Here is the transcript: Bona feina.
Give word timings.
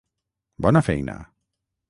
Bona 0.65 0.81
feina. 0.87 1.19